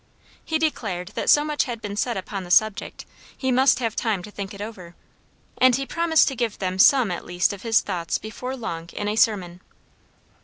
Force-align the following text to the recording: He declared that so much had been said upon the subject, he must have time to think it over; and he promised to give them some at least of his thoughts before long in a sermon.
He 0.43 0.57
declared 0.57 1.09
that 1.09 1.29
so 1.29 1.45
much 1.45 1.65
had 1.65 1.79
been 1.79 1.95
said 1.95 2.17
upon 2.17 2.43
the 2.43 2.49
subject, 2.49 3.05
he 3.37 3.51
must 3.51 3.77
have 3.77 3.95
time 3.95 4.23
to 4.23 4.31
think 4.31 4.51
it 4.51 4.59
over; 4.59 4.95
and 5.59 5.75
he 5.75 5.85
promised 5.85 6.27
to 6.29 6.35
give 6.35 6.57
them 6.57 6.79
some 6.79 7.11
at 7.11 7.23
least 7.23 7.53
of 7.53 7.61
his 7.61 7.81
thoughts 7.81 8.17
before 8.17 8.55
long 8.57 8.89
in 8.93 9.07
a 9.07 9.15
sermon. 9.15 9.61